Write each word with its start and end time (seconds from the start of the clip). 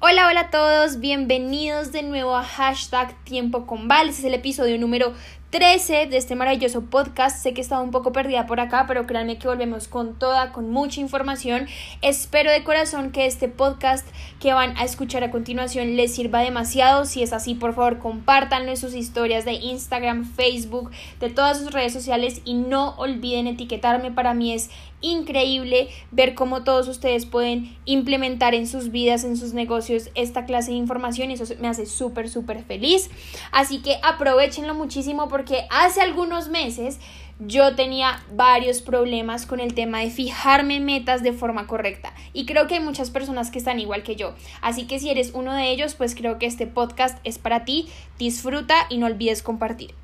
Hola, 0.00 0.28
hola 0.28 0.40
a 0.42 0.50
todos, 0.50 1.00
bienvenidos 1.00 1.90
de 1.90 2.04
nuevo 2.04 2.36
a 2.36 2.44
hashtag 2.44 3.16
Tiempo 3.24 3.66
con 3.66 3.88
Val. 3.88 4.08
Este 4.08 4.20
es 4.20 4.26
el 4.26 4.34
episodio 4.34 4.78
número 4.78 5.12
13 5.50 6.06
de 6.06 6.18
este 6.18 6.36
maravilloso 6.36 6.82
podcast. 6.82 7.42
Sé 7.42 7.52
que 7.52 7.60
he 7.60 7.64
estado 7.64 7.82
un 7.82 7.90
poco 7.90 8.12
perdida 8.12 8.46
por 8.46 8.60
acá, 8.60 8.84
pero 8.86 9.06
créanme 9.06 9.38
que 9.38 9.48
volvemos 9.48 9.88
con 9.88 10.16
toda, 10.16 10.52
con 10.52 10.70
mucha 10.70 11.00
información. 11.00 11.66
Espero 12.00 12.52
de 12.52 12.62
corazón 12.62 13.10
que 13.10 13.26
este 13.26 13.48
podcast 13.48 14.06
que 14.38 14.52
van 14.52 14.76
a 14.76 14.84
escuchar 14.84 15.24
a 15.24 15.32
continuación 15.32 15.96
les 15.96 16.14
sirva 16.14 16.42
demasiado. 16.42 17.04
Si 17.04 17.24
es 17.24 17.32
así, 17.32 17.54
por 17.54 17.74
favor, 17.74 17.98
compártanlo 17.98 18.70
en 18.70 18.76
sus 18.76 18.94
historias 18.94 19.44
de 19.44 19.54
Instagram, 19.54 20.24
Facebook, 20.24 20.92
de 21.18 21.30
todas 21.30 21.58
sus 21.58 21.72
redes 21.72 21.92
sociales 21.92 22.40
y 22.44 22.54
no 22.54 22.94
olviden 22.98 23.48
etiquetarme. 23.48 24.12
Para 24.12 24.34
mí 24.34 24.52
es 24.52 24.70
increíble 25.00 25.88
ver 26.10 26.34
cómo 26.34 26.64
todos 26.64 26.88
ustedes 26.88 27.26
pueden 27.26 27.76
implementar 27.84 28.54
en 28.54 28.66
sus 28.66 28.90
vidas, 28.90 29.24
en 29.24 29.36
sus 29.36 29.54
negocios, 29.54 30.10
esta 30.14 30.44
clase 30.44 30.70
de 30.70 30.76
información 30.76 31.30
y 31.30 31.34
eso 31.34 31.44
me 31.60 31.68
hace 31.68 31.86
súper, 31.86 32.28
súper 32.28 32.62
feliz. 32.64 33.10
Así 33.52 33.80
que 33.80 33.98
aprovechenlo 34.02 34.74
muchísimo 34.74 35.28
porque 35.28 35.66
hace 35.70 36.00
algunos 36.00 36.48
meses 36.48 36.98
yo 37.40 37.76
tenía 37.76 38.22
varios 38.32 38.82
problemas 38.82 39.46
con 39.46 39.60
el 39.60 39.74
tema 39.74 40.00
de 40.00 40.10
fijarme 40.10 40.80
metas 40.80 41.22
de 41.22 41.32
forma 41.32 41.68
correcta 41.68 42.12
y 42.32 42.46
creo 42.46 42.66
que 42.66 42.74
hay 42.74 42.80
muchas 42.80 43.10
personas 43.10 43.50
que 43.50 43.58
están 43.58 43.78
igual 43.78 44.02
que 44.02 44.16
yo. 44.16 44.34
Así 44.60 44.86
que 44.86 44.98
si 44.98 45.10
eres 45.10 45.30
uno 45.34 45.54
de 45.54 45.70
ellos, 45.70 45.94
pues 45.94 46.14
creo 46.14 46.38
que 46.38 46.46
este 46.46 46.66
podcast 46.66 47.18
es 47.24 47.38
para 47.38 47.64
ti. 47.64 47.88
Disfruta 48.18 48.74
y 48.90 48.98
no 48.98 49.06
olvides 49.06 49.42
compartir. 49.42 49.94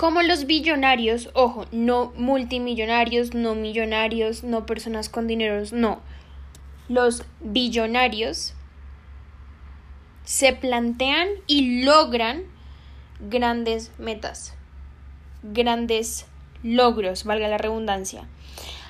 Como 0.00 0.22
los 0.22 0.46
billonarios, 0.46 1.28
ojo, 1.34 1.66
no 1.72 2.14
multimillonarios, 2.16 3.34
no 3.34 3.54
millonarios, 3.54 4.44
no 4.44 4.64
personas 4.64 5.10
con 5.10 5.26
dineros, 5.26 5.74
no. 5.74 6.00
Los 6.88 7.24
billonarios 7.40 8.54
se 10.24 10.54
plantean 10.54 11.28
y 11.46 11.84
logran 11.84 12.44
grandes 13.28 13.92
metas, 13.98 14.54
grandes 15.42 16.24
logros, 16.62 17.24
valga 17.24 17.48
la 17.48 17.58
redundancia. 17.58 18.26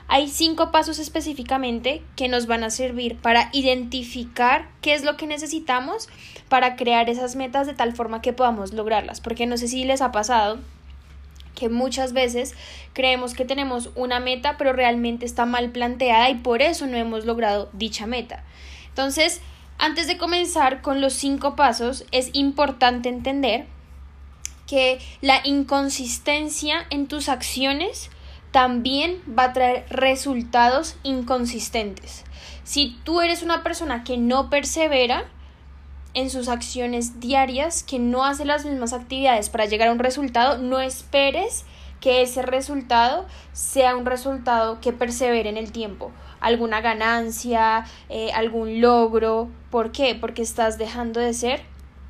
Hay 0.07 0.29
cinco 0.29 0.71
pasos 0.71 1.01
específicamente 1.01 2.05
que 2.15 2.29
nos 2.29 2.47
van 2.47 2.63
a 2.63 2.71
servir 2.71 3.17
para 3.17 3.51
identificar 3.53 4.69
qué 4.81 4.95
es 4.95 5.03
lo 5.03 5.17
que 5.17 5.27
necesitamos 5.27 6.09
para 6.49 6.77
crear 6.77 7.11
esas 7.11 7.35
metas 7.35 7.67
de 7.67 7.75
tal 7.75 7.97
forma 7.97 8.23
que 8.23 8.33
podamos 8.33 8.73
lograrlas. 8.73 9.21
Porque 9.21 9.47
no 9.47 9.57
sé 9.57 9.67
si 9.67 9.83
les 9.85 10.03
ha 10.03 10.13
pasado 10.13 10.61
que 11.55 11.69
muchas 11.69 12.13
veces 12.13 12.55
creemos 12.93 13.35
que 13.35 13.45
tenemos 13.45 13.91
una 13.95 14.21
meta 14.21 14.57
pero 14.57 14.73
realmente 14.73 15.27
está 15.27 15.47
mal 15.47 15.71
planteada 15.71 16.31
y 16.31 16.37
por 16.37 16.63
eso 16.63 16.87
no 16.87 16.97
hemos 16.97 17.25
logrado 17.25 17.69
dicha 17.73 18.07
meta. 18.07 18.45
Entonces, 18.89 19.41
antes 19.79 20.07
de 20.07 20.19
comenzar 20.19 20.83
con 20.83 21.01
los 21.01 21.15
cinco 21.15 21.57
pasos, 21.57 22.05
es 22.13 22.31
importante 22.35 23.09
entender 23.09 23.67
que 24.67 25.01
la 25.21 25.41
inconsistencia 25.45 26.87
en 26.91 27.09
tus 27.09 27.29
acciones 27.29 28.11
también 28.53 29.21
va 29.27 29.45
a 29.45 29.53
traer 29.53 29.87
resultados 29.91 30.97
inconsistentes. 31.03 32.25
Si 32.63 32.97
tú 33.05 33.21
eres 33.21 33.43
una 33.43 33.63
persona 33.63 34.05
que 34.05 34.17
no 34.17 34.51
persevera 34.51 35.25
en 36.15 36.31
sus 36.31 36.49
acciones 36.49 37.21
diarias, 37.21 37.83
que 37.83 37.99
no 37.99 38.25
hace 38.25 38.45
las 38.45 38.65
mismas 38.65 38.93
actividades 38.93 39.49
para 39.49 39.67
llegar 39.67 39.89
a 39.89 39.93
un 39.93 39.99
resultado, 39.99 40.59
no 40.59 40.81
esperes 40.81 41.65
que 42.01 42.23
ese 42.23 42.43
resultado 42.43 43.27
sea 43.53 43.97
un 43.97 44.07
resultado 44.07 44.81
que 44.81 44.93
persevere 44.93 45.49
en 45.49 45.57
el 45.57 45.71
tiempo, 45.71 46.11
alguna 46.41 46.81
ganancia, 46.81 47.85
eh, 48.09 48.33
algún 48.33 48.81
logro. 48.81 49.51
¿Por 49.71 49.93
qué? 49.93 50.15
Porque 50.15 50.43
estás 50.43 50.79
dejando 50.79 51.21
de 51.21 51.35
ser 51.35 51.63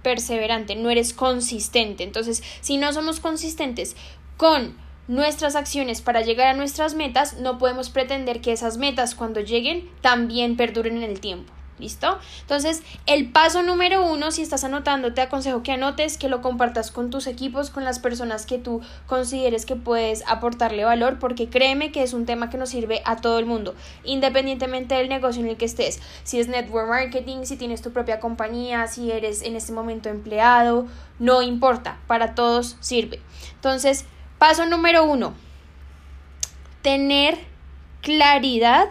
perseverante, 0.02 0.76
no 0.76 0.90
eres 0.90 1.12
consistente. 1.12 2.04
Entonces, 2.04 2.42
si 2.60 2.78
no 2.78 2.92
somos 2.92 3.20
consistentes 3.20 3.96
con 4.36 4.76
nuestras 5.08 5.56
acciones 5.56 6.00
para 6.00 6.22
llegar 6.22 6.46
a 6.46 6.54
nuestras 6.54 6.94
metas, 6.94 7.38
no 7.38 7.58
podemos 7.58 7.90
pretender 7.90 8.40
que 8.40 8.52
esas 8.52 8.78
metas 8.78 9.14
cuando 9.14 9.40
lleguen 9.40 9.90
también 10.00 10.56
perduren 10.56 10.96
en 10.96 11.02
el 11.02 11.20
tiempo. 11.20 11.52
¿Listo? 11.80 12.18
Entonces, 12.42 12.82
el 13.06 13.30
paso 13.32 13.62
número 13.62 14.04
uno, 14.04 14.30
si 14.32 14.42
estás 14.42 14.64
anotando, 14.64 15.14
te 15.14 15.22
aconsejo 15.22 15.62
que 15.62 15.72
anotes, 15.72 16.18
que 16.18 16.28
lo 16.28 16.42
compartas 16.42 16.90
con 16.90 17.08
tus 17.08 17.26
equipos, 17.26 17.70
con 17.70 17.84
las 17.84 17.98
personas 17.98 18.44
que 18.44 18.58
tú 18.58 18.82
consideres 19.06 19.64
que 19.64 19.76
puedes 19.76 20.22
aportarle 20.28 20.84
valor, 20.84 21.18
porque 21.18 21.48
créeme 21.48 21.90
que 21.90 22.02
es 22.02 22.12
un 22.12 22.26
tema 22.26 22.50
que 22.50 22.58
nos 22.58 22.68
sirve 22.68 23.00
a 23.06 23.16
todo 23.16 23.38
el 23.38 23.46
mundo, 23.46 23.74
independientemente 24.04 24.94
del 24.94 25.08
negocio 25.08 25.42
en 25.42 25.48
el 25.48 25.56
que 25.56 25.64
estés. 25.64 26.00
Si 26.22 26.38
es 26.38 26.48
network 26.48 26.88
marketing, 26.88 27.44
si 27.44 27.56
tienes 27.56 27.80
tu 27.80 27.92
propia 27.92 28.20
compañía, 28.20 28.86
si 28.86 29.10
eres 29.10 29.40
en 29.40 29.56
este 29.56 29.72
momento 29.72 30.10
empleado, 30.10 30.86
no 31.18 31.40
importa, 31.40 31.98
para 32.06 32.34
todos 32.34 32.76
sirve. 32.80 33.20
Entonces, 33.54 34.04
paso 34.38 34.66
número 34.66 35.04
uno, 35.04 35.32
tener 36.82 37.38
claridad 38.02 38.90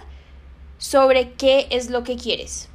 sobre 0.79 1.33
qué 1.33 1.67
es 1.69 1.89
lo 1.89 2.03
que 2.03 2.15
quieres 2.15 2.68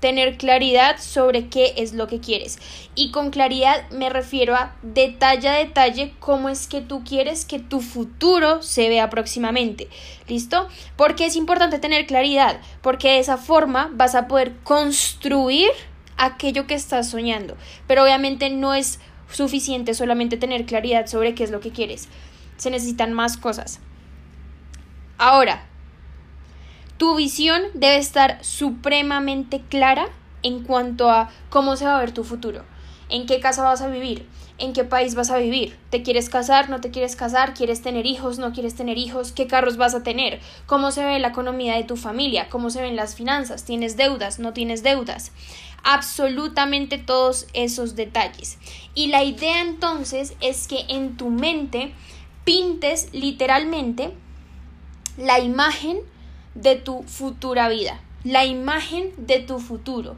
tener 0.00 0.36
claridad 0.36 0.98
sobre 0.98 1.48
qué 1.48 1.74
es 1.76 1.92
lo 1.92 2.06
que 2.06 2.20
quieres. 2.20 2.58
Y 2.94 3.10
con 3.10 3.30
claridad 3.30 3.88
me 3.90 4.10
refiero 4.10 4.54
a 4.54 4.74
detalle 4.82 5.48
a 5.48 5.54
detalle 5.54 6.14
cómo 6.18 6.48
es 6.48 6.66
que 6.66 6.80
tú 6.80 7.02
quieres 7.04 7.44
que 7.44 7.58
tu 7.58 7.80
futuro 7.80 8.62
se 8.62 8.88
vea 8.88 9.10
próximamente. 9.10 9.88
¿Listo? 10.28 10.68
Porque 10.96 11.26
es 11.26 11.36
importante 11.36 11.78
tener 11.78 12.06
claridad, 12.06 12.60
porque 12.82 13.08
de 13.08 13.18
esa 13.18 13.36
forma 13.36 13.90
vas 13.92 14.14
a 14.14 14.28
poder 14.28 14.54
construir 14.62 15.70
aquello 16.16 16.66
que 16.66 16.74
estás 16.74 17.10
soñando. 17.10 17.56
Pero 17.86 18.02
obviamente 18.02 18.50
no 18.50 18.74
es 18.74 19.00
suficiente 19.30 19.94
solamente 19.94 20.36
tener 20.36 20.64
claridad 20.64 21.06
sobre 21.06 21.34
qué 21.34 21.44
es 21.44 21.50
lo 21.50 21.60
que 21.60 21.70
quieres. 21.70 22.08
Se 22.56 22.70
necesitan 22.70 23.12
más 23.12 23.36
cosas. 23.36 23.80
Ahora, 25.16 25.67
tu 26.98 27.14
visión 27.14 27.62
debe 27.74 27.96
estar 27.96 28.44
supremamente 28.44 29.62
clara 29.68 30.08
en 30.42 30.64
cuanto 30.64 31.10
a 31.10 31.30
cómo 31.48 31.76
se 31.76 31.86
va 31.86 31.96
a 31.96 32.00
ver 32.00 32.12
tu 32.12 32.24
futuro, 32.24 32.64
en 33.08 33.26
qué 33.26 33.40
casa 33.40 33.62
vas 33.62 33.80
a 33.80 33.88
vivir, 33.88 34.26
en 34.58 34.72
qué 34.72 34.82
país 34.84 35.14
vas 35.14 35.30
a 35.30 35.38
vivir, 35.38 35.78
te 35.90 36.02
quieres 36.02 36.28
casar, 36.28 36.68
no 36.68 36.80
te 36.80 36.90
quieres 36.90 37.14
casar, 37.14 37.54
quieres 37.54 37.82
tener 37.82 38.04
hijos, 38.04 38.38
no 38.38 38.52
quieres 38.52 38.74
tener 38.74 38.98
hijos, 38.98 39.30
qué 39.30 39.46
carros 39.46 39.76
vas 39.76 39.94
a 39.94 40.02
tener, 40.02 40.40
cómo 40.66 40.90
se 40.90 41.04
ve 41.04 41.18
la 41.20 41.28
economía 41.28 41.76
de 41.76 41.84
tu 41.84 41.96
familia, 41.96 42.48
cómo 42.48 42.68
se 42.68 42.82
ven 42.82 42.96
las 42.96 43.14
finanzas, 43.14 43.64
tienes 43.64 43.96
deudas, 43.96 44.40
no 44.40 44.52
tienes 44.52 44.82
deudas, 44.82 45.30
absolutamente 45.84 46.98
todos 46.98 47.46
esos 47.52 47.94
detalles. 47.94 48.58
Y 48.94 49.06
la 49.06 49.22
idea 49.22 49.60
entonces 49.60 50.34
es 50.40 50.66
que 50.66 50.84
en 50.88 51.16
tu 51.16 51.30
mente 51.30 51.92
pintes 52.44 53.08
literalmente 53.12 54.12
la 55.16 55.38
imagen 55.38 56.00
de 56.58 56.76
tu 56.76 57.02
futura 57.04 57.68
vida, 57.68 58.00
la 58.24 58.44
imagen 58.44 59.12
de 59.16 59.38
tu 59.38 59.60
futuro. 59.60 60.16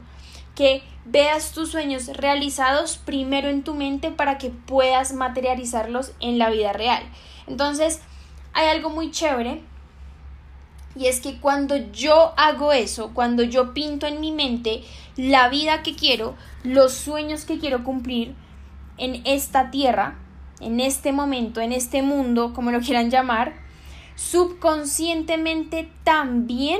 Que 0.55 0.83
veas 1.05 1.53
tus 1.53 1.71
sueños 1.71 2.07
realizados 2.07 2.97
primero 2.97 3.47
en 3.47 3.63
tu 3.63 3.73
mente 3.73 4.11
para 4.11 4.37
que 4.37 4.49
puedas 4.49 5.13
materializarlos 5.13 6.11
en 6.19 6.37
la 6.37 6.49
vida 6.49 6.73
real. 6.73 7.03
Entonces, 7.47 8.01
hay 8.53 8.67
algo 8.67 8.89
muy 8.89 9.11
chévere 9.11 9.61
y 10.95 11.07
es 11.07 11.21
que 11.21 11.39
cuando 11.39 11.77
yo 11.91 12.33
hago 12.37 12.73
eso, 12.73 13.11
cuando 13.13 13.43
yo 13.43 13.73
pinto 13.73 14.07
en 14.07 14.19
mi 14.19 14.31
mente 14.31 14.83
la 15.15 15.47
vida 15.47 15.83
que 15.83 15.95
quiero, 15.95 16.35
los 16.63 16.93
sueños 16.93 17.45
que 17.45 17.59
quiero 17.59 17.83
cumplir 17.83 18.35
en 18.97 19.21
esta 19.25 19.71
tierra, 19.71 20.17
en 20.59 20.79
este 20.79 21.11
momento, 21.11 21.61
en 21.61 21.71
este 21.71 22.01
mundo, 22.01 22.53
como 22.53 22.71
lo 22.71 22.81
quieran 22.81 23.09
llamar, 23.09 23.53
subconscientemente 24.15 25.91
también 26.03 26.79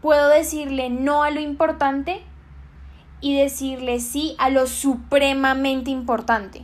puedo 0.00 0.28
decirle 0.28 0.90
no 0.90 1.22
a 1.22 1.30
lo 1.30 1.40
importante 1.40 2.22
y 3.20 3.36
decirle 3.36 4.00
sí 4.00 4.36
a 4.38 4.50
lo 4.50 4.66
supremamente 4.66 5.90
importante. 5.90 6.62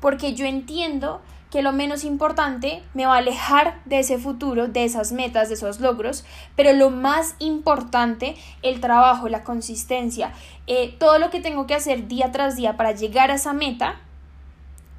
Porque 0.00 0.34
yo 0.34 0.46
entiendo 0.46 1.20
que 1.50 1.62
lo 1.62 1.72
menos 1.72 2.02
importante 2.02 2.82
me 2.94 3.06
va 3.06 3.14
a 3.14 3.18
alejar 3.18 3.80
de 3.84 4.00
ese 4.00 4.18
futuro, 4.18 4.66
de 4.66 4.84
esas 4.84 5.12
metas, 5.12 5.48
de 5.48 5.54
esos 5.54 5.78
logros, 5.78 6.24
pero 6.56 6.72
lo 6.72 6.90
más 6.90 7.36
importante, 7.38 8.34
el 8.62 8.80
trabajo, 8.80 9.28
la 9.28 9.44
consistencia, 9.44 10.32
eh, 10.66 10.96
todo 10.98 11.20
lo 11.20 11.30
que 11.30 11.40
tengo 11.40 11.68
que 11.68 11.74
hacer 11.74 12.08
día 12.08 12.32
tras 12.32 12.56
día 12.56 12.76
para 12.76 12.90
llegar 12.90 13.30
a 13.30 13.34
esa 13.34 13.52
meta, 13.52 14.00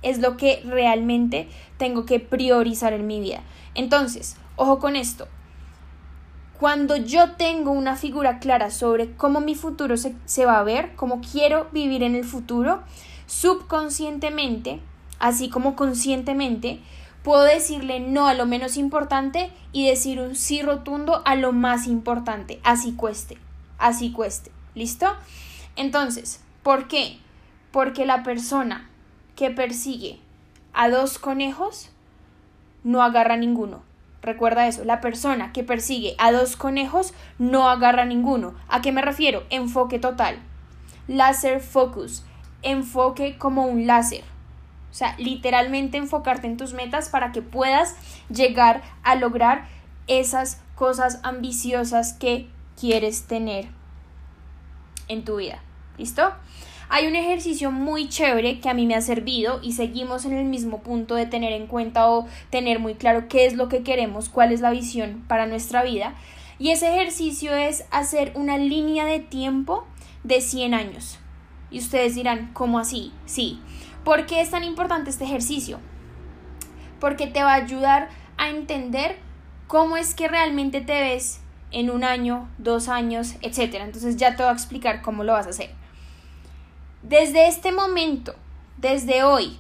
es 0.02 0.20
lo 0.20 0.38
que 0.38 0.62
realmente 0.66 1.50
tengo 1.78 2.06
que 2.06 2.20
priorizar 2.20 2.94
en 2.94 3.08
mi 3.08 3.20
vida. 3.20 3.42
Entonces, 3.74 4.38
ojo 4.56 4.80
con 4.80 4.96
esto. 4.96 5.28
Cuando 6.60 6.96
yo 6.96 7.34
tengo 7.34 7.72
una 7.72 7.98
figura 7.98 8.40
clara 8.40 8.72
sobre 8.72 9.12
cómo 9.16 9.42
mi 9.42 9.56
futuro 9.56 9.98
se, 9.98 10.16
se 10.26 10.46
va 10.46 10.60
a 10.60 10.64
ver, 10.64 10.96
cómo 10.96 11.20
quiero 11.20 11.68
vivir 11.72 12.02
en 12.02 12.16
el 12.16 12.24
futuro, 12.24 12.82
subconscientemente, 13.28 14.80
así 15.20 15.50
como 15.50 15.76
conscientemente, 15.76 16.80
puedo 17.24 17.44
decirle 17.44 18.00
no 18.00 18.28
a 18.28 18.36
lo 18.36 18.46
menos 18.46 18.78
importante 18.78 19.52
y 19.72 19.88
decir 19.88 20.22
un 20.22 20.36
sí 20.36 20.62
rotundo 20.62 21.24
a 21.26 21.36
lo 21.36 21.52
más 21.52 21.88
importante, 21.88 22.60
así 22.64 22.94
cueste. 22.94 23.38
así 23.78 24.12
cueste. 24.12 24.52
¿Listo? 24.76 25.08
Entonces, 25.76 26.42
¿por 26.64 26.88
qué? 26.88 27.18
Porque 27.72 28.06
la 28.06 28.24
persona 28.24 28.90
que 29.36 29.50
persigue 29.52 30.20
a 30.76 30.90
dos 30.90 31.18
conejos 31.20 31.90
no 32.84 33.02
agarra 33.02 33.38
ninguno. 33.38 33.82
Recuerda 34.22 34.68
eso, 34.68 34.84
la 34.86 35.02
persona 35.02 35.54
que 35.54 35.64
persigue 35.64 36.16
a 36.18 36.32
dos 36.32 36.56
conejos 36.56 37.14
no 37.38 37.70
agarra 37.70 38.06
ninguno. 38.06 38.56
¿A 38.68 38.82
qué 38.82 38.92
me 38.92 39.02
refiero? 39.02 39.44
Enfoque 39.50 40.00
total. 40.00 40.40
Láser 41.08 41.62
focus. 41.62 42.24
Enfoque 42.64 43.38
como 43.38 43.66
un 43.66 43.86
láser. 43.86 44.24
O 44.90 44.94
sea, 44.94 45.16
literalmente 45.18 45.98
enfocarte 45.98 46.48
en 46.48 46.58
tus 46.58 46.74
metas 46.74 47.10
para 47.10 47.32
que 47.32 47.42
puedas 47.42 47.96
llegar 48.30 48.82
a 49.04 49.16
lograr 49.16 49.68
esas 50.08 50.62
cosas 50.76 51.20
ambiciosas 51.24 52.14
que 52.14 52.50
quieres 52.80 53.28
tener 53.28 53.68
en 55.08 55.24
tu 55.24 55.36
vida. 55.36 55.60
¿Listo? 55.98 56.34
Hay 56.88 57.08
un 57.08 57.16
ejercicio 57.16 57.72
muy 57.72 58.10
chévere 58.10 58.60
que 58.60 58.70
a 58.70 58.74
mí 58.74 58.86
me 58.86 58.96
ha 58.96 59.02
servido 59.02 59.60
y 59.62 59.74
seguimos 59.74 60.26
en 60.26 60.34
el 60.34 60.46
mismo 60.46 60.82
punto 60.82 61.16
de 61.16 61.26
tener 61.26 61.52
en 61.52 61.68
cuenta 61.68 62.10
o 62.10 62.28
tener 62.52 62.80
muy 62.80 62.96
claro 62.96 63.28
qué 63.28 63.46
es 63.46 63.56
lo 63.56 63.70
que 63.70 63.84
queremos, 63.84 64.30
cuál 64.30 64.52
es 64.52 64.62
la 64.62 64.70
visión 64.70 65.24
para 65.28 65.48
nuestra 65.48 65.84
vida. 65.84 66.14
Y 66.60 66.70
ese 66.70 66.94
ejercicio 66.94 67.56
es 67.56 67.86
hacer 67.92 68.32
una 68.36 68.58
línea 68.58 69.06
de 69.06 69.20
tiempo 69.20 69.86
de 70.24 70.42
100 70.42 70.74
años. 70.74 71.20
Y 71.72 71.80
ustedes 71.80 72.16
dirán, 72.16 72.52
¿cómo 72.54 72.80
así? 72.80 73.12
Sí. 73.26 73.60
¿Por 74.04 74.28
qué 74.28 74.42
es 74.42 74.52
tan 74.52 74.64
importante 74.64 75.10
este 75.10 75.26
ejercicio? 75.26 75.80
Porque 77.00 77.28
te 77.28 77.44
va 77.44 77.54
a 77.54 77.64
ayudar 77.64 78.10
a 78.38 78.50
entender 78.50 79.18
cómo 79.68 79.98
es 79.98 80.14
que 80.14 80.28
realmente 80.28 80.82
te 80.82 81.02
ves 81.02 81.42
en 81.72 81.90
un 81.90 82.04
año, 82.04 82.48
dos 82.60 82.88
años, 82.88 83.36
etc. 83.42 83.76
Entonces 83.82 84.16
ya 84.18 84.36
te 84.36 84.44
voy 84.44 84.52
a 84.52 84.54
explicar 84.54 85.02
cómo 85.02 85.24
lo 85.24 85.34
vas 85.34 85.48
a 85.48 85.50
hacer. 85.50 85.72
Desde 87.08 87.48
este 87.48 87.72
momento, 87.72 88.34
desde 88.78 89.24
hoy, 89.24 89.60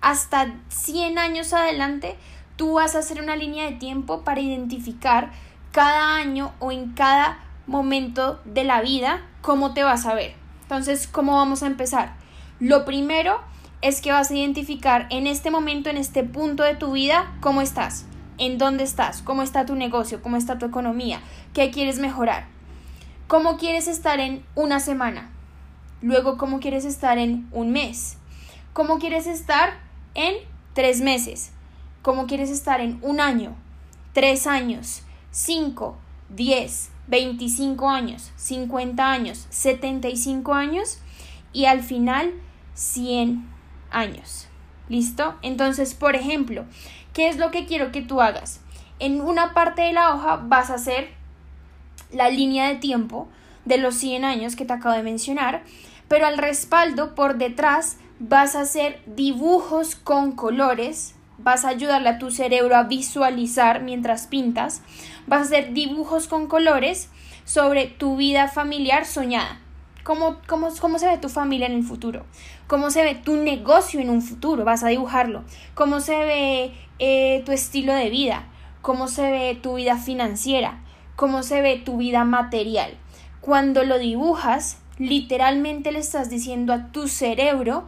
hasta 0.00 0.54
100 0.68 1.18
años 1.18 1.52
adelante, 1.52 2.16
tú 2.56 2.72
vas 2.72 2.94
a 2.94 3.00
hacer 3.00 3.20
una 3.20 3.36
línea 3.36 3.66
de 3.66 3.72
tiempo 3.72 4.22
para 4.22 4.40
identificar 4.40 5.32
cada 5.72 6.16
año 6.16 6.54
o 6.60 6.72
en 6.72 6.94
cada 6.94 7.40
momento 7.66 8.40
de 8.46 8.64
la 8.64 8.80
vida 8.80 9.20
cómo 9.42 9.74
te 9.74 9.82
vas 9.82 10.06
a 10.06 10.14
ver. 10.14 10.32
Entonces, 10.62 11.06
¿cómo 11.06 11.36
vamos 11.36 11.62
a 11.62 11.66
empezar? 11.66 12.14
Lo 12.58 12.86
primero 12.86 13.42
es 13.82 14.00
que 14.00 14.12
vas 14.12 14.30
a 14.30 14.34
identificar 14.34 15.06
en 15.10 15.26
este 15.26 15.50
momento, 15.50 15.90
en 15.90 15.98
este 15.98 16.24
punto 16.24 16.62
de 16.62 16.74
tu 16.74 16.92
vida, 16.92 17.34
cómo 17.42 17.60
estás, 17.60 18.06
en 18.38 18.56
dónde 18.56 18.84
estás, 18.84 19.20
cómo 19.20 19.42
está 19.42 19.66
tu 19.66 19.74
negocio, 19.74 20.22
cómo 20.22 20.38
está 20.38 20.56
tu 20.56 20.64
economía, 20.64 21.20
qué 21.52 21.70
quieres 21.70 21.98
mejorar, 21.98 22.46
cómo 23.26 23.58
quieres 23.58 23.88
estar 23.88 24.20
en 24.20 24.42
una 24.54 24.80
semana, 24.80 25.35
Luego, 26.02 26.36
¿cómo 26.36 26.60
quieres 26.60 26.84
estar 26.84 27.18
en 27.18 27.48
un 27.52 27.72
mes? 27.72 28.18
¿Cómo 28.72 28.98
quieres 28.98 29.26
estar 29.26 29.78
en 30.14 30.34
tres 30.74 31.00
meses? 31.00 31.52
¿Cómo 32.02 32.26
quieres 32.26 32.50
estar 32.50 32.80
en 32.80 32.98
un 33.02 33.20
año? 33.20 33.56
Tres 34.12 34.46
años, 34.46 35.02
cinco, 35.30 35.96
diez, 36.28 36.90
veinticinco 37.06 37.88
años, 37.88 38.32
cincuenta 38.36 39.10
años, 39.10 39.46
setenta 39.50 40.08
y 40.08 40.16
cinco 40.16 40.54
años 40.54 40.98
y 41.52 41.64
al 41.64 41.82
final 41.82 42.32
cien 42.74 43.48
años. 43.90 44.48
¿Listo? 44.88 45.34
Entonces, 45.42 45.94
por 45.94 46.14
ejemplo, 46.14 46.64
¿qué 47.12 47.28
es 47.28 47.38
lo 47.38 47.50
que 47.50 47.66
quiero 47.66 47.90
que 47.90 48.02
tú 48.02 48.20
hagas? 48.20 48.60
En 48.98 49.20
una 49.20 49.54
parte 49.54 49.82
de 49.82 49.92
la 49.92 50.14
hoja 50.14 50.36
vas 50.36 50.70
a 50.70 50.74
hacer 50.74 51.08
la 52.12 52.28
línea 52.30 52.68
de 52.68 52.76
tiempo 52.76 53.28
de 53.66 53.76
los 53.76 53.96
100 53.96 54.24
años 54.24 54.56
que 54.56 54.64
te 54.64 54.72
acabo 54.72 54.94
de 54.94 55.02
mencionar, 55.02 55.62
pero 56.08 56.26
al 56.26 56.38
respaldo 56.38 57.14
por 57.14 57.36
detrás 57.36 57.98
vas 58.18 58.56
a 58.56 58.60
hacer 58.60 59.02
dibujos 59.04 59.96
con 59.96 60.32
colores, 60.32 61.14
vas 61.38 61.64
a 61.64 61.68
ayudarle 61.68 62.08
a 62.08 62.18
tu 62.18 62.30
cerebro 62.30 62.76
a 62.76 62.84
visualizar 62.84 63.82
mientras 63.82 64.26
pintas, 64.26 64.82
vas 65.26 65.40
a 65.40 65.44
hacer 65.44 65.74
dibujos 65.74 66.28
con 66.28 66.46
colores 66.46 67.10
sobre 67.44 67.86
tu 67.86 68.16
vida 68.16 68.48
familiar 68.48 69.04
soñada. 69.04 69.60
¿Cómo, 70.04 70.36
cómo, 70.46 70.68
cómo 70.80 71.00
se 71.00 71.08
ve 71.08 71.18
tu 71.18 71.28
familia 71.28 71.66
en 71.66 71.72
el 71.72 71.82
futuro? 71.82 72.24
¿Cómo 72.68 72.90
se 72.90 73.02
ve 73.02 73.16
tu 73.16 73.34
negocio 73.34 74.00
en 74.00 74.08
un 74.08 74.22
futuro? 74.22 74.64
Vas 74.64 74.84
a 74.84 74.88
dibujarlo. 74.88 75.42
¿Cómo 75.74 75.98
se 75.98 76.16
ve 76.16 76.72
eh, 77.00 77.42
tu 77.44 77.50
estilo 77.50 77.92
de 77.92 78.08
vida? 78.08 78.44
¿Cómo 78.82 79.08
se 79.08 79.28
ve 79.28 79.58
tu 79.60 79.74
vida 79.74 79.96
financiera? 79.96 80.78
¿Cómo 81.16 81.42
se 81.42 81.60
ve 81.60 81.82
tu 81.84 81.96
vida 81.96 82.24
material? 82.24 82.96
Cuando 83.46 83.84
lo 83.84 84.00
dibujas, 84.00 84.78
literalmente 84.98 85.92
le 85.92 86.00
estás 86.00 86.28
diciendo 86.28 86.72
a 86.72 86.90
tu 86.90 87.06
cerebro 87.06 87.84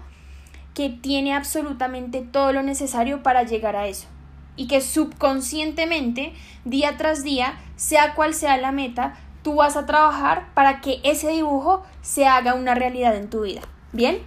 que 0.73 0.89
tiene 0.89 1.35
absolutamente 1.35 2.21
todo 2.21 2.53
lo 2.53 2.63
necesario 2.63 3.25
para 3.25 3.43
llegar 3.43 3.75
a 3.75 3.89
eso. 3.89 4.07
Y 4.55 4.69
que 4.69 4.81
subconscientemente, 4.81 6.33
día 6.65 6.97
tras 6.97 7.25
día, 7.25 7.59
sea 7.75 8.15
cual 8.15 8.35
sea 8.35 8.57
la 8.57 8.71
meta, 8.71 9.19
tú 9.43 9.57
vas 9.57 9.77
a 9.77 9.85
trabajar 9.85 10.47
para 10.55 10.81
que 10.81 11.01
ese 11.03 11.31
dibujo 11.31 11.83
se 12.03 12.29
haga 12.29 12.55
una 12.55 12.77
realidad 12.77 13.17
en 13.17 13.29
tu 13.29 13.41
vida. 13.41 13.63
¿Bien? 13.91 14.21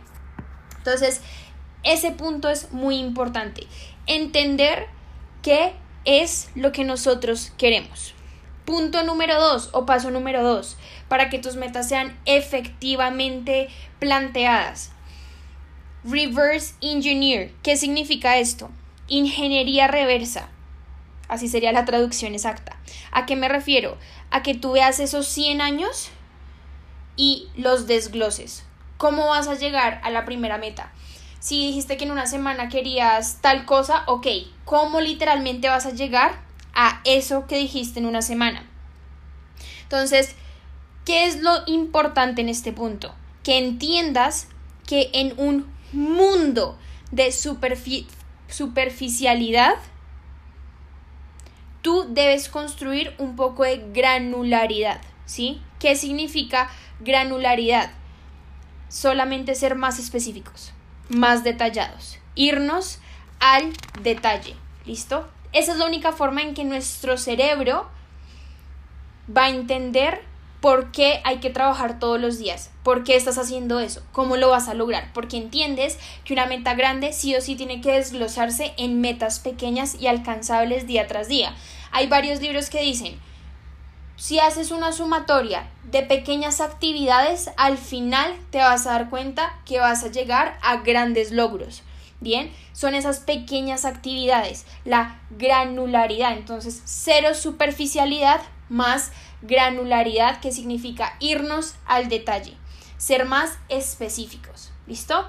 Entonces, 0.80 1.22
ese 1.84 2.12
punto 2.12 2.50
es 2.50 2.74
muy 2.74 2.98
importante. 2.98 3.68
Entender 4.06 4.88
qué 5.42 5.72
es 6.04 6.50
lo 6.56 6.74
que 6.74 6.84
nosotros 6.84 7.54
queremos. 7.58 8.16
Punto 8.72 9.04
número 9.04 9.38
dos 9.38 9.68
o 9.74 9.86
paso 9.86 10.12
número 10.12 10.42
dos 10.42 10.78
para 11.10 11.30
que 11.30 11.40
tus 11.40 11.58
metas 11.58 11.90
sean 11.90 12.18
efectivamente 12.24 13.68
planteadas. 14.00 14.94
Reverse 16.06 16.76
Engineer. 16.80 17.52
¿Qué 17.64 17.76
significa 17.76 18.38
esto? 18.38 18.70
Ingeniería 19.10 19.90
reversa. 19.90 20.48
Así 21.28 21.50
sería 21.50 21.74
la 21.74 21.84
traducción 21.84 22.34
exacta. 22.34 22.78
¿A 23.12 23.26
qué 23.26 23.36
me 23.36 23.50
refiero? 23.50 23.98
A 24.30 24.42
que 24.42 24.54
tú 24.54 24.72
veas 24.72 25.02
esos 25.02 25.28
100 25.28 25.60
años 25.60 26.10
y 27.18 27.50
los 27.58 27.88
desgloses. 27.88 28.64
¿Cómo 28.96 29.28
vas 29.28 29.50
a 29.50 29.56
llegar 29.56 30.00
a 30.02 30.12
la 30.12 30.24
primera 30.24 30.58
meta? 30.58 30.94
Si 31.42 31.68
dijiste 31.68 31.98
que 31.98 32.06
en 32.06 32.12
una 32.12 32.26
semana 32.26 32.70
querías 32.70 33.40
tal 33.42 33.66
cosa, 33.66 34.06
ok, 34.08 34.28
¿cómo 34.64 35.02
literalmente 35.02 35.68
vas 35.68 35.86
a 35.86 35.92
llegar 35.92 36.50
a 36.74 37.02
eso 37.06 37.48
que 37.48 37.58
dijiste 37.58 38.00
en 38.00 38.06
una 38.06 38.22
semana? 38.22 38.66
Entonces, 39.84 40.36
¿Qué 41.06 41.26
es 41.26 41.42
lo 41.42 41.64
importante 41.66 42.42
en 42.42 42.50
este 42.50 42.74
punto? 42.74 43.16
Que 43.44 43.58
entiendas 43.58 44.48
que 44.86 45.10
en 45.14 45.34
un 45.38 45.66
mundo 45.92 46.78
de 47.12 47.32
superficialidad, 47.32 49.74
tú 51.82 52.06
debes 52.10 52.50
construir 52.50 53.16
un 53.18 53.36
poco 53.36 53.64
de 53.64 53.84
granularidad, 53.92 55.02
¿sí? 55.26 55.60
¿Qué 55.80 55.96
significa 55.96 56.70
granularidad? 57.00 57.90
Solamente 58.90 59.56
ser 59.56 59.74
más 59.74 59.98
específicos, 59.98 60.72
más 61.10 61.44
detallados, 61.44 62.20
irnos 62.36 63.00
al 63.40 63.74
detalle, 64.04 64.56
¿listo? 64.86 65.28
Esa 65.54 65.74
es 65.74 65.78
la 65.78 65.86
única 65.86 66.12
forma 66.12 66.42
en 66.42 66.54
que 66.54 66.64
nuestro 66.64 67.18
cerebro 67.18 67.90
va 69.36 69.46
a 69.46 69.50
entender 69.50 70.22
¿Por 70.62 70.92
qué 70.92 71.22
hay 71.24 71.40
que 71.40 71.50
trabajar 71.50 71.98
todos 71.98 72.22
los 72.22 72.38
días? 72.38 72.70
¿Por 72.84 73.04
qué 73.04 73.16
estás 73.16 73.40
haciendo 73.40 73.80
eso? 73.80 74.04
¿Cómo 74.12 74.38
lo 74.38 74.52
vas 74.52 74.70
a 74.70 74.76
lograr? 74.76 75.10
Porque 75.12 75.36
entiendes 75.36 75.98
que 76.24 76.34
una 76.34 76.46
meta 76.46 76.76
grande 76.76 77.14
sí 77.14 77.36
o 77.36 77.42
sí 77.42 77.56
tiene 77.56 77.82
que 77.82 77.94
desglosarse 77.94 78.76
en 78.78 79.02
metas 79.02 79.40
pequeñas 79.40 79.96
y 80.00 80.06
alcanzables 80.06 80.86
día 80.86 81.08
tras 81.08 81.28
día. 81.28 81.56
Hay 81.92 82.06
varios 82.06 82.42
libros 82.42 82.70
que 82.70 82.84
dicen, 82.84 83.20
si 84.18 84.38
haces 84.38 84.70
una 84.70 84.92
sumatoria 84.92 85.68
de 85.86 86.04
pequeñas 86.04 86.62
actividades, 86.62 87.50
al 87.58 87.80
final 87.80 88.32
te 88.52 88.60
vas 88.60 88.86
a 88.86 88.92
dar 88.92 89.10
cuenta 89.10 89.60
que 89.66 89.80
vas 89.80 90.04
a 90.04 90.12
llegar 90.12 90.60
a 90.62 90.78
grandes 90.78 91.32
logros. 91.32 91.82
Bien, 92.22 92.52
son 92.72 92.94
esas 92.94 93.20
pequeñas 93.20 93.84
actividades, 93.84 94.68
la 94.86 95.20
granularidad, 95.32 96.34
entonces 96.34 96.82
cero 96.86 97.34
superficialidad 97.34 98.42
más 98.70 99.12
granularidad, 99.42 100.40
que 100.40 100.52
significa 100.52 101.16
irnos 101.20 101.74
al 101.88 102.10
detalle, 102.10 102.54
ser 102.98 103.26
más 103.26 103.58
específicos. 103.70 104.72
¿Listo? 104.86 105.28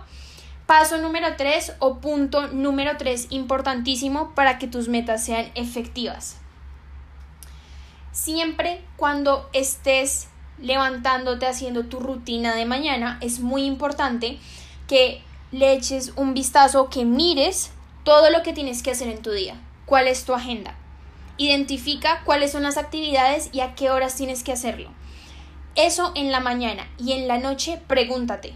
Paso 0.67 0.99
número 0.99 1.37
3 1.37 1.77
o 1.79 1.99
punto 1.99 2.49
número 2.49 2.97
3 2.99 3.29
importantísimo 3.31 4.35
para 4.35 4.59
que 4.59 4.69
tus 4.69 4.89
metas 4.89 5.25
sean 5.25 5.51
efectivas. 5.55 6.37
Siempre 8.13 8.83
cuando 8.97 9.49
estés 9.55 10.29
levantándote 10.59 11.47
haciendo 11.47 11.87
tu 11.87 12.01
rutina 12.01 12.55
de 12.55 12.67
mañana, 12.67 13.19
es 13.23 13.41
muy 13.41 13.65
importante 13.65 14.39
que 14.87 15.23
le 15.52 15.75
eches 15.75 16.14
un 16.16 16.35
vistazo, 16.35 16.88
que 16.88 17.04
mires 17.04 17.71
todo 18.04 18.30
lo 18.30 18.42
que 18.42 18.52
tienes 18.52 18.82
que 18.82 18.90
hacer 18.90 19.09
en 19.09 19.23
tu 19.23 19.30
día. 19.30 19.61
¿Cuál 19.87 20.09
es 20.09 20.25
tu 20.25 20.32
agenda? 20.35 20.75
Identifica 21.37 22.23
cuáles 22.25 22.52
son 22.52 22.62
las 22.62 22.78
actividades 22.78 23.50
y 23.52 23.61
a 23.61 23.75
qué 23.75 23.90
horas 23.90 24.16
tienes 24.16 24.42
que 24.42 24.52
hacerlo. 24.52 24.90
Eso 25.75 26.12
en 26.14 26.32
la 26.32 26.40
mañana 26.40 26.88
y 26.99 27.12
en 27.12 27.28
la 27.28 27.38
noche 27.38 27.80
pregúntate, 27.87 28.54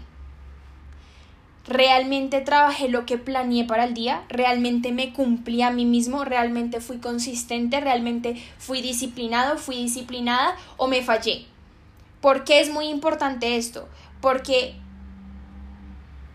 ¿realmente 1.67 2.41
trabajé 2.41 2.89
lo 2.89 3.05
que 3.05 3.17
planeé 3.17 3.63
para 3.65 3.85
el 3.85 3.93
día? 3.93 4.23
¿Realmente 4.29 4.91
me 4.91 5.13
cumplí 5.13 5.61
a 5.61 5.71
mí 5.71 5.85
mismo? 5.85 6.25
¿Realmente 6.25 6.79
fui 6.79 6.97
consistente? 6.97 7.79
¿Realmente 7.79 8.41
fui 8.57 8.81
disciplinado? 8.81 9.57
¿Fui 9.57 9.77
disciplinada? 9.77 10.55
¿O 10.77 10.87
me 10.87 11.03
fallé? 11.03 11.45
¿Por 12.21 12.43
qué 12.43 12.59
es 12.61 12.71
muy 12.71 12.87
importante 12.87 13.57
esto? 13.57 13.87
Porque 14.21 14.75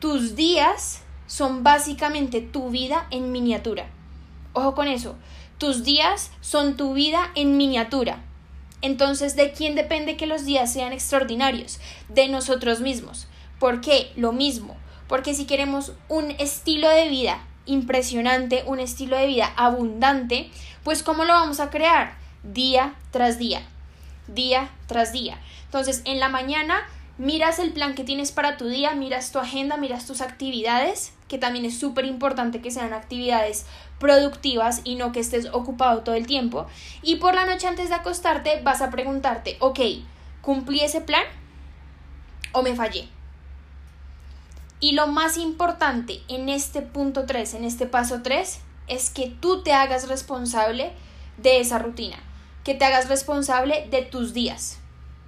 tus 0.02 0.34
días 0.34 1.00
son 1.28 1.62
básicamente 1.62 2.40
tu 2.40 2.70
vida 2.70 3.06
en 3.12 3.30
miniatura. 3.30 3.86
Ojo 4.52 4.74
con 4.74 4.88
eso. 4.88 5.14
Tus 5.58 5.84
días 5.84 6.32
son 6.40 6.76
tu 6.76 6.92
vida 6.92 7.30
en 7.36 7.56
miniatura. 7.56 8.18
Entonces, 8.80 9.36
¿de 9.36 9.52
quién 9.52 9.76
depende 9.76 10.16
que 10.16 10.26
los 10.26 10.44
días 10.44 10.72
sean 10.72 10.92
extraordinarios? 10.92 11.78
De 12.08 12.26
nosotros 12.26 12.80
mismos. 12.80 13.28
¿Por 13.60 13.80
qué? 13.80 14.10
Lo 14.16 14.32
mismo. 14.32 14.76
Porque 15.06 15.34
si 15.34 15.44
queremos 15.44 15.92
un 16.08 16.32
estilo 16.32 16.88
de 16.88 17.08
vida 17.08 17.38
impresionante, 17.64 18.64
un 18.66 18.80
estilo 18.80 19.16
de 19.16 19.28
vida 19.28 19.52
abundante, 19.54 20.50
pues 20.82 21.04
¿cómo 21.04 21.24
lo 21.24 21.32
vamos 21.32 21.60
a 21.60 21.70
crear? 21.70 22.16
Día 22.42 22.96
tras 23.12 23.38
día, 23.38 23.62
día 24.26 24.68
tras 24.88 25.12
día. 25.12 25.38
Entonces, 25.66 26.02
en 26.06 26.18
la 26.18 26.28
mañana 26.28 26.82
miras 27.18 27.58
el 27.58 27.72
plan 27.72 27.94
que 27.94 28.04
tienes 28.04 28.32
para 28.32 28.56
tu 28.56 28.68
día, 28.68 28.94
miras 28.94 29.32
tu 29.32 29.38
agenda, 29.38 29.76
miras 29.76 30.06
tus 30.06 30.20
actividades, 30.20 31.12
que 31.28 31.38
también 31.38 31.64
es 31.64 31.78
súper 31.78 32.04
importante 32.04 32.60
que 32.60 32.70
sean 32.70 32.92
actividades 32.92 33.66
productivas 33.98 34.80
y 34.84 34.96
no 34.96 35.12
que 35.12 35.20
estés 35.20 35.48
ocupado 35.52 36.02
todo 36.02 36.14
el 36.14 36.26
tiempo. 36.26 36.66
Y 37.02 37.16
por 37.16 37.34
la 37.34 37.46
noche 37.46 37.66
antes 37.66 37.88
de 37.88 37.94
acostarte 37.94 38.60
vas 38.62 38.82
a 38.82 38.90
preguntarte, 38.90 39.56
ok, 39.60 39.80
¿cumplí 40.40 40.80
ese 40.80 41.00
plan 41.00 41.24
o 42.52 42.62
me 42.62 42.74
fallé? 42.74 43.08
Y 44.80 44.92
lo 44.92 45.06
más 45.06 45.36
importante 45.36 46.22
en 46.26 46.48
este 46.48 46.82
punto 46.82 47.24
3, 47.24 47.54
en 47.54 47.64
este 47.64 47.86
paso 47.86 48.22
3, 48.22 48.58
es 48.88 49.10
que 49.10 49.28
tú 49.28 49.62
te 49.62 49.72
hagas 49.72 50.08
responsable 50.08 50.92
de 51.36 51.60
esa 51.60 51.78
rutina, 51.78 52.16
que 52.64 52.74
te 52.74 52.84
hagas 52.84 53.08
responsable 53.08 53.86
de 53.90 54.02
tus 54.02 54.34
días. 54.34 54.80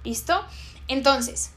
¿Listo? 0.03 0.45
Entonces, 0.89 1.51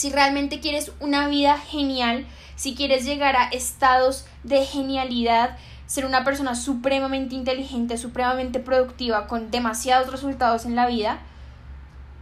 si 0.00 0.08
realmente 0.08 0.60
quieres 0.60 0.92
una 0.98 1.28
vida 1.28 1.58
genial, 1.58 2.26
si 2.56 2.74
quieres 2.74 3.04
llegar 3.04 3.36
a 3.36 3.48
estados 3.48 4.24
de 4.44 4.64
genialidad, 4.64 5.58
ser 5.84 6.06
una 6.06 6.24
persona 6.24 6.54
supremamente 6.54 7.34
inteligente, 7.34 7.98
supremamente 7.98 8.60
productiva, 8.60 9.26
con 9.26 9.50
demasiados 9.50 10.10
resultados 10.10 10.64
en 10.64 10.74
la 10.74 10.86
vida, 10.86 11.18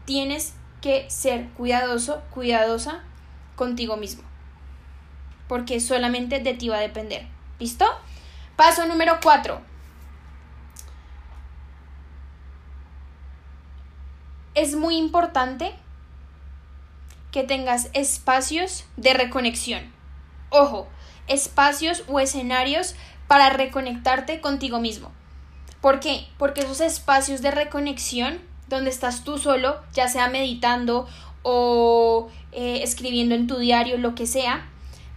tienes 0.06 0.54
que 0.80 1.08
ser 1.08 1.50
cuidadoso, 1.50 2.20
cuidadosa 2.30 3.04
contigo 3.54 3.96
mismo. 3.96 4.24
Porque 5.46 5.78
solamente 5.78 6.40
de 6.40 6.54
ti 6.54 6.68
va 6.68 6.78
a 6.78 6.80
depender. 6.80 7.28
¿Listo? 7.60 7.84
Paso 8.56 8.86
número 8.86 9.20
4. 9.22 9.60
Es 14.54 14.74
muy 14.74 14.96
importante 14.96 15.76
que 17.32 17.44
tengas 17.44 17.90
espacios 17.92 18.84
de 18.96 19.14
reconexión. 19.14 19.92
Ojo, 20.50 20.88
espacios 21.26 22.04
o 22.08 22.20
escenarios 22.20 22.94
para 23.26 23.50
reconectarte 23.50 24.40
contigo 24.40 24.80
mismo. 24.80 25.12
¿Por 25.80 26.00
qué? 26.00 26.26
Porque 26.38 26.62
esos 26.62 26.80
espacios 26.80 27.42
de 27.42 27.50
reconexión 27.50 28.40
donde 28.68 28.90
estás 28.90 29.24
tú 29.24 29.38
solo, 29.38 29.80
ya 29.92 30.08
sea 30.08 30.28
meditando 30.28 31.06
o 31.42 32.28
eh, 32.52 32.80
escribiendo 32.82 33.34
en 33.34 33.46
tu 33.46 33.58
diario, 33.58 33.96
lo 33.96 34.14
que 34.14 34.26
sea, 34.26 34.66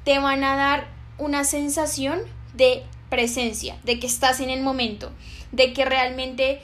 te 0.04 0.20
van 0.20 0.44
a 0.44 0.56
dar 0.56 0.88
una 1.18 1.44
sensación 1.44 2.22
de 2.54 2.84
presencia, 3.10 3.78
de 3.84 4.00
que 4.00 4.08
estás 4.08 4.40
en 4.40 4.50
el 4.50 4.62
momento, 4.62 5.12
de 5.52 5.74
que 5.74 5.86
realmente 5.86 6.62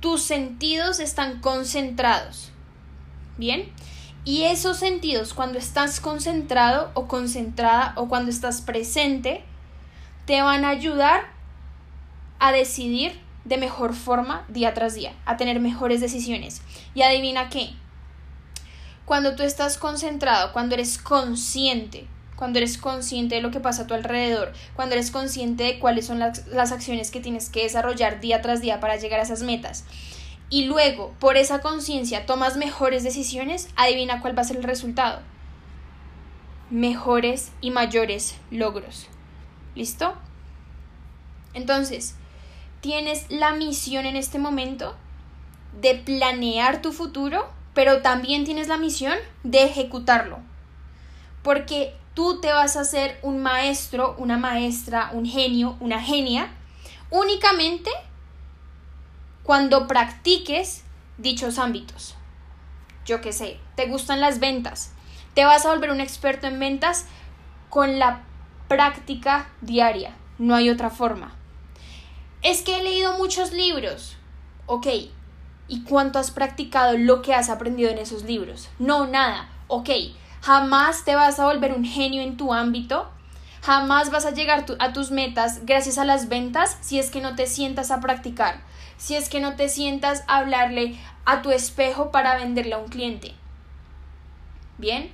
tus 0.00 0.22
sentidos 0.22 1.00
están 1.00 1.40
concentrados. 1.40 2.52
¿Bien? 3.36 3.72
Y 4.24 4.44
esos 4.44 4.76
sentidos, 4.78 5.32
cuando 5.34 5.58
estás 5.58 6.00
concentrado 6.00 6.90
o 6.94 7.08
concentrada 7.08 7.94
o 7.96 8.08
cuando 8.08 8.30
estás 8.30 8.60
presente, 8.60 9.42
te 10.26 10.42
van 10.42 10.64
a 10.64 10.68
ayudar 10.68 11.28
a 12.38 12.52
decidir 12.52 13.18
de 13.44 13.56
mejor 13.56 13.94
forma 13.94 14.44
día 14.48 14.74
tras 14.74 14.94
día, 14.94 15.14
a 15.24 15.36
tener 15.36 15.60
mejores 15.60 16.00
decisiones. 16.00 16.60
Y 16.94 17.02
adivina 17.02 17.48
qué, 17.48 17.70
cuando 19.10 19.34
tú 19.34 19.42
estás 19.42 19.76
concentrado, 19.76 20.52
cuando 20.52 20.74
eres 20.74 20.96
consciente, 20.96 22.06
cuando 22.36 22.58
eres 22.58 22.78
consciente 22.78 23.34
de 23.34 23.42
lo 23.42 23.50
que 23.50 23.58
pasa 23.58 23.82
a 23.82 23.86
tu 23.88 23.94
alrededor, 23.94 24.52
cuando 24.76 24.94
eres 24.94 25.10
consciente 25.10 25.64
de 25.64 25.78
cuáles 25.80 26.06
son 26.06 26.20
las, 26.20 26.46
las 26.46 26.70
acciones 26.70 27.10
que 27.10 27.20
tienes 27.20 27.48
que 27.48 27.64
desarrollar 27.64 28.20
día 28.20 28.40
tras 28.40 28.60
día 28.60 28.78
para 28.78 28.94
llegar 28.94 29.18
a 29.18 29.24
esas 29.24 29.42
metas, 29.42 29.84
y 30.50 30.64
luego 30.64 31.14
por 31.20 31.36
esa 31.36 31.60
conciencia 31.60 32.26
tomas 32.26 32.56
mejores 32.56 33.04
decisiones, 33.04 33.68
adivina 33.76 34.20
cuál 34.20 34.36
va 34.36 34.42
a 34.42 34.44
ser 34.44 34.56
el 34.56 34.64
resultado. 34.64 35.20
Mejores 36.70 37.52
y 37.60 37.70
mayores 37.70 38.36
logros. 38.50 39.06
¿Listo? 39.76 40.14
Entonces, 41.54 42.16
tienes 42.80 43.30
la 43.30 43.52
misión 43.52 44.06
en 44.06 44.16
este 44.16 44.38
momento 44.38 44.96
de 45.80 45.94
planear 45.94 46.82
tu 46.82 46.92
futuro, 46.92 47.48
pero 47.72 48.02
también 48.02 48.44
tienes 48.44 48.66
la 48.66 48.76
misión 48.76 49.14
de 49.44 49.62
ejecutarlo. 49.62 50.38
Porque 51.42 51.94
tú 52.14 52.40
te 52.40 52.52
vas 52.52 52.76
a 52.76 52.80
hacer 52.80 53.18
un 53.22 53.40
maestro, 53.40 54.16
una 54.18 54.36
maestra, 54.36 55.10
un 55.12 55.26
genio, 55.26 55.76
una 55.80 56.02
genia, 56.02 56.50
únicamente 57.10 57.90
cuando 59.50 59.88
practiques 59.88 60.84
dichos 61.18 61.58
ámbitos. 61.58 62.14
Yo 63.04 63.20
qué 63.20 63.32
sé, 63.32 63.58
te 63.74 63.86
gustan 63.86 64.20
las 64.20 64.38
ventas, 64.38 64.92
te 65.34 65.44
vas 65.44 65.66
a 65.66 65.70
volver 65.70 65.90
un 65.90 66.00
experto 66.00 66.46
en 66.46 66.60
ventas 66.60 67.06
con 67.68 67.98
la 67.98 68.22
práctica 68.68 69.48
diaria, 69.60 70.14
no 70.38 70.54
hay 70.54 70.70
otra 70.70 70.88
forma. 70.88 71.34
Es 72.42 72.62
que 72.62 72.78
he 72.78 72.84
leído 72.84 73.18
muchos 73.18 73.52
libros. 73.52 74.16
Ok, 74.66 74.86
¿y 75.66 75.82
cuánto 75.82 76.20
has 76.20 76.30
practicado 76.30 76.96
lo 76.96 77.20
que 77.20 77.34
has 77.34 77.50
aprendido 77.50 77.90
en 77.90 77.98
esos 77.98 78.22
libros? 78.22 78.68
No, 78.78 79.08
nada. 79.08 79.48
Ok, 79.66 79.90
jamás 80.42 81.04
te 81.04 81.16
vas 81.16 81.40
a 81.40 81.46
volver 81.46 81.72
un 81.72 81.84
genio 81.84 82.22
en 82.22 82.36
tu 82.36 82.54
ámbito. 82.54 83.10
Jamás 83.62 84.10
vas 84.10 84.24
a 84.24 84.30
llegar 84.30 84.64
a 84.78 84.92
tus 84.92 85.10
metas 85.10 85.66
gracias 85.66 85.98
a 85.98 86.04
las 86.04 86.28
ventas 86.28 86.78
si 86.80 86.98
es 86.98 87.10
que 87.10 87.20
no 87.20 87.36
te 87.36 87.46
sientas 87.46 87.90
a 87.90 88.00
practicar, 88.00 88.62
si 88.96 89.16
es 89.16 89.28
que 89.28 89.40
no 89.40 89.54
te 89.56 89.68
sientas 89.68 90.24
a 90.28 90.38
hablarle 90.38 90.96
a 91.26 91.42
tu 91.42 91.50
espejo 91.50 92.10
para 92.10 92.36
venderle 92.36 92.74
a 92.74 92.78
un 92.78 92.88
cliente. 92.88 93.34
Bien, 94.78 95.12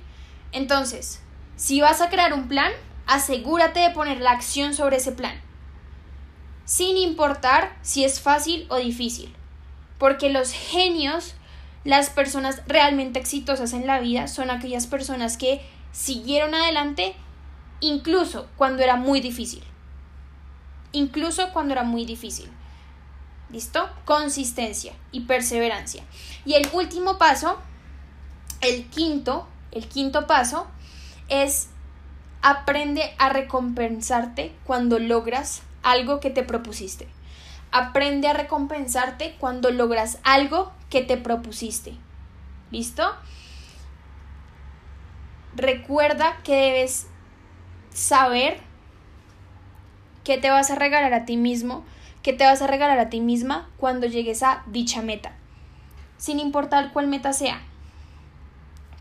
entonces, 0.53 1.21
si 1.57 1.81
vas 1.81 1.99
a 1.99 2.09
crear 2.09 2.33
un 2.33 2.47
plan, 2.47 2.71
asegúrate 3.05 3.81
de 3.81 3.89
poner 3.89 4.21
la 4.21 4.31
acción 4.31 4.73
sobre 4.73 4.97
ese 4.97 5.11
plan, 5.11 5.41
sin 6.63 6.95
importar 6.95 7.75
si 7.81 8.05
es 8.05 8.21
fácil 8.21 8.65
o 8.69 8.77
difícil, 8.77 9.35
porque 9.97 10.29
los 10.29 10.51
genios, 10.51 11.35
las 11.83 12.09
personas 12.09 12.61
realmente 12.65 13.19
exitosas 13.19 13.73
en 13.73 13.87
la 13.87 13.99
vida, 13.99 14.27
son 14.27 14.51
aquellas 14.51 14.87
personas 14.87 15.35
que 15.35 15.61
siguieron 15.91 16.55
adelante 16.55 17.13
incluso 17.79 18.47
cuando 18.57 18.83
era 18.83 18.95
muy 18.95 19.21
difícil. 19.21 19.63
Incluso 20.91 21.51
cuando 21.53 21.73
era 21.73 21.83
muy 21.83 22.05
difícil. 22.05 22.49
¿Listo? 23.49 23.89
Consistencia 24.05 24.93
y 25.11 25.21
perseverancia. 25.21 26.03
Y 26.45 26.55
el 26.55 26.67
último 26.73 27.17
paso, 27.17 27.57
el 28.61 28.87
quinto, 28.89 29.47
el 29.71 29.87
quinto 29.87 30.27
paso 30.27 30.67
es 31.29 31.69
Aprende 32.41 33.15
a 33.17 33.29
recompensarte 33.29 34.55
cuando 34.63 34.99
logras 34.99 35.63
algo 35.83 36.19
que 36.19 36.29
te 36.29 36.43
propusiste. 36.43 37.07
Aprende 37.71 38.27
a 38.27 38.33
recompensarte 38.33 39.35
cuando 39.39 39.71
logras 39.71 40.19
algo 40.23 40.71
que 40.89 41.01
te 41.01 41.17
propusiste. 41.17 41.95
¿Listo? 42.71 43.03
Recuerda 45.55 46.37
que 46.43 46.55
debes 46.55 47.07
saber 47.97 48.59
qué 50.23 50.37
te 50.37 50.51
vas 50.51 50.69
a 50.69 50.75
regalar 50.75 51.13
a 51.15 51.25
ti 51.25 51.35
mismo, 51.35 51.83
qué 52.21 52.31
te 52.31 52.45
vas 52.45 52.61
a 52.61 52.67
regalar 52.67 52.99
a 52.99 53.09
ti 53.09 53.19
misma 53.21 53.67
cuando 53.77 54.05
llegues 54.05 54.43
a 54.43 54.63
dicha 54.67 55.01
meta. 55.01 55.31
Sin 56.17 56.39
importar 56.39 56.93
cuál 56.93 57.07
meta 57.07 57.33
sea. 57.33 57.59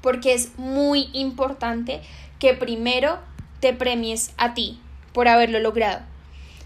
Porque 0.00 0.32
es 0.32 0.58
muy 0.58 1.10
importante 1.12 2.00
que 2.38 2.54
primero 2.54 3.18
te 3.60 3.74
premies 3.74 4.32
a 4.38 4.54
ti 4.54 4.80
por 5.12 5.28
haberlo 5.28 5.58
logrado. 5.58 6.00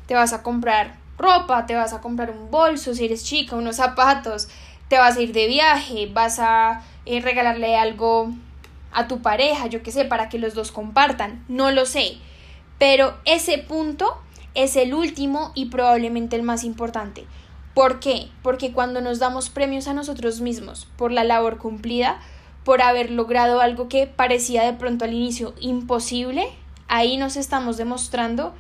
Te 0.07 0.15
vas 0.15 0.33
a 0.33 0.43
comprar 0.45 0.97
ropa, 1.19 1.67
te 1.67 1.75
vas 1.75 1.93
a 1.93 2.01
comprar 2.01 2.31
un 2.31 2.51
bolso, 2.51 2.95
si 2.95 3.07
eres 3.07 3.25
chica, 3.25 3.57
unos 3.57 3.77
zapatos, 3.77 4.49
te 4.89 4.99
vas 4.99 5.17
a 5.17 5.21
ir 5.21 5.33
de 5.33 5.49
viaje, 5.49 6.09
vas 6.13 6.39
a 6.39 6.83
eh, 7.07 7.21
regalarle 7.21 7.77
algo 7.77 8.31
a 8.93 9.09
tu 9.09 9.23
pareja, 9.23 9.67
yo 9.67 9.83
qué 9.83 9.93
sé, 9.93 10.05
para 10.05 10.29
que 10.29 10.39
los 10.39 10.55
dos 10.55 10.73
compartan, 10.73 11.45
no 11.49 11.71
lo 11.71 11.87
sé. 11.87 12.19
Pero 12.79 13.17
ese 13.25 13.59
punto 13.59 14.17
es 14.55 14.77
el 14.77 14.95
último 14.95 15.53
y 15.55 15.67
probablemente 15.67 16.37
el 16.37 16.43
más 16.43 16.65
importante. 16.65 17.27
¿Por 17.75 18.01
qué? 18.01 18.29
Porque 18.43 18.73
cuando 18.73 19.01
nos 19.01 19.19
damos 19.19 19.49
premios 19.49 19.87
a 19.87 19.95
nosotros 19.95 20.41
mismos 20.41 20.89
por 20.97 21.13
la 21.13 21.25
labor 21.25 21.59
cumplida, 21.59 22.21
por 22.65 22.83
haber 22.83 23.11
logrado 23.11 23.61
algo 23.61 23.89
que 23.89 24.07
parecía 24.07 24.65
de 24.65 24.73
pronto 24.73 25.05
al 25.05 25.15
inicio 25.15 25.55
imposible, 25.61 26.49
ahí 26.89 27.17
nos 27.17 27.37
estamos 27.37 27.77
demostrando 27.77 28.55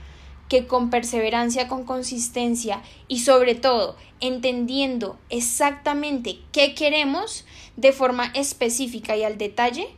que 0.49 0.67
con 0.67 0.91
perseverancia, 0.91 1.69
con 1.69 1.85
consistencia 1.85 2.83
y 3.09 3.21
sobre 3.21 3.55
todo 3.55 3.97
entendiendo 4.21 5.19
exactamente 5.29 6.39
qué 6.53 6.75
queremos 6.75 7.45
de 7.77 7.93
forma 7.93 8.27
específica 8.35 9.17
y 9.17 9.23
al 9.23 9.39
detalle, 9.39 9.89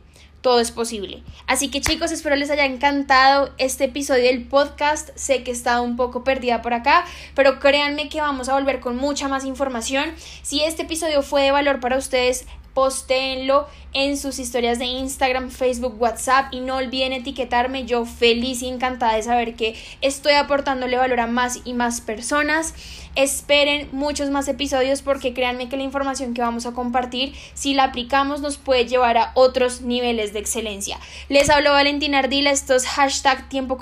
todo 0.43 0.59
es 0.59 0.71
posible. 0.71 1.23
Así 1.47 1.69
que 1.71 1.81
chicos, 1.81 2.11
espero 2.11 2.35
les 2.35 2.51
haya 2.51 2.65
encantado 2.65 3.51
este 3.57 3.85
episodio 3.85 4.25
del 4.25 4.43
podcast. 4.43 5.09
Sé 5.15 5.41
que 5.41 5.51
he 5.51 5.53
estado 5.53 5.81
un 5.81 5.95
poco 5.95 6.25
perdida 6.25 6.61
por 6.61 6.73
acá, 6.73 7.05
pero 7.33 7.59
créanme 7.59 8.09
que 8.09 8.19
vamos 8.19 8.49
a 8.49 8.53
volver 8.53 8.81
con 8.81 8.97
mucha 8.97 9.29
más 9.29 9.45
información. 9.45 10.13
Si 10.41 10.61
este 10.61 10.83
episodio 10.83 11.23
fue 11.23 11.43
de 11.43 11.51
valor 11.51 11.79
para 11.79 11.97
ustedes, 11.97 12.45
postéenlo 12.73 13.67
en 13.93 14.17
sus 14.17 14.39
historias 14.39 14.79
de 14.79 14.85
Instagram, 14.85 15.51
Facebook, 15.51 16.01
WhatsApp 16.01 16.51
y 16.51 16.59
no 16.59 16.77
olviden 16.77 17.13
etiquetarme. 17.13 17.85
Yo 17.85 18.05
feliz 18.05 18.61
y 18.61 18.67
encantada 18.67 19.15
de 19.15 19.23
saber 19.23 19.55
que 19.55 19.75
estoy 20.01 20.33
aportándole 20.33 20.97
valor 20.97 21.19
a 21.19 21.27
más 21.27 21.59
y 21.63 21.73
más 21.73 22.01
personas. 22.01 22.73
Esperen 23.15 23.89
muchos 23.91 24.31
más 24.31 24.47
episodios 24.47 25.03
porque 25.03 25.35
créanme 25.35 25.69
que 25.69 25.77
la 25.77 25.83
información 25.83 26.33
que 26.33 26.41
vamos 26.41 26.65
a 26.65 26.71
compartir, 26.71 27.35
si 27.53 27.75
la 27.75 27.83
aplicamos, 27.85 28.41
nos 28.41 28.57
puede 28.57 28.87
llevar 28.87 29.17
a 29.19 29.31
otros 29.35 29.81
niveles 29.81 30.33
de 30.33 30.39
excelencia. 30.39 30.99
Les 31.29 31.49
hablo 31.51 31.71
Valentina 31.71 32.19
Ardila, 32.19 32.49
esto 32.49 32.73
es 32.73 32.87
hashtag 32.87 33.49
tiempo 33.49 33.77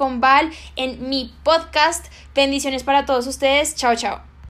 en 0.76 1.10
mi 1.10 1.34
podcast. 1.44 2.08
Bendiciones 2.36 2.84
para 2.84 3.06
todos 3.06 3.28
ustedes. 3.28 3.76
Chao, 3.76 3.96
chao. 3.96 4.31